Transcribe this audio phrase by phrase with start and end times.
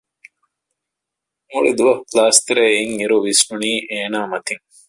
[1.49, 4.63] މުޅި ދުވަހު ކްލާސްތެރޭ އިން އިރު ވިސްނުނީ އޭނާ މަތިން